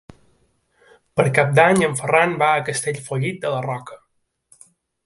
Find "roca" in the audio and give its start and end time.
3.71-4.03